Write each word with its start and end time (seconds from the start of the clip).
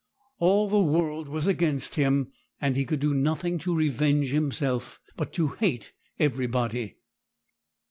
All 0.39 0.67
the 0.67 0.79
world 0.79 1.29
was 1.29 1.45
against 1.45 1.93
him, 1.93 2.31
and 2.59 2.75
he 2.75 2.85
could 2.85 2.99
do 2.99 3.13
nothing 3.13 3.59
to 3.59 3.75
revenge 3.75 4.31
himself, 4.31 4.99
but 5.15 5.31
to 5.33 5.49
hate 5.49 5.93
everybody! 6.17 6.97